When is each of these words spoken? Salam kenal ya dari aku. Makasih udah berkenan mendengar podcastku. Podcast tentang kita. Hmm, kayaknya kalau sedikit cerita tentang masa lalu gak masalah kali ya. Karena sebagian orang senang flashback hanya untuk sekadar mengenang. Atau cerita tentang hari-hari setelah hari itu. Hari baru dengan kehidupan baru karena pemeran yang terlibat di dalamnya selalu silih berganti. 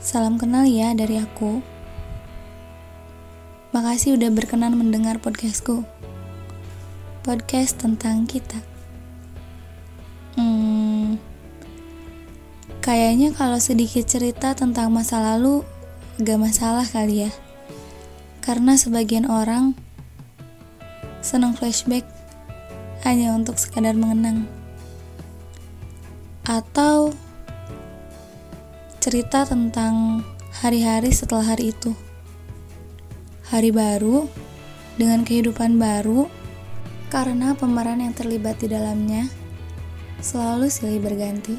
Salam 0.00 0.40
kenal 0.40 0.64
ya 0.64 0.96
dari 0.96 1.20
aku. 1.20 1.60
Makasih 3.76 4.16
udah 4.16 4.32
berkenan 4.32 4.72
mendengar 4.72 5.20
podcastku. 5.20 5.84
Podcast 7.20 7.76
tentang 7.76 8.24
kita. 8.24 8.56
Hmm, 10.32 11.20
kayaknya 12.80 13.36
kalau 13.36 13.60
sedikit 13.60 14.08
cerita 14.08 14.56
tentang 14.56 14.88
masa 14.96 15.20
lalu 15.20 15.60
gak 16.16 16.40
masalah 16.40 16.88
kali 16.88 17.28
ya. 17.28 17.30
Karena 18.40 18.80
sebagian 18.80 19.28
orang 19.28 19.76
senang 21.20 21.52
flashback 21.52 22.08
hanya 23.04 23.36
untuk 23.36 23.60
sekadar 23.60 23.92
mengenang. 23.92 24.48
Atau 26.48 27.12
cerita 29.06 29.46
tentang 29.46 30.26
hari-hari 30.50 31.14
setelah 31.14 31.54
hari 31.54 31.70
itu. 31.70 31.94
Hari 33.54 33.70
baru 33.70 34.26
dengan 34.98 35.22
kehidupan 35.22 35.78
baru 35.78 36.26
karena 37.06 37.54
pemeran 37.54 38.02
yang 38.02 38.10
terlibat 38.18 38.58
di 38.58 38.66
dalamnya 38.66 39.30
selalu 40.18 40.66
silih 40.66 40.98
berganti. 40.98 41.54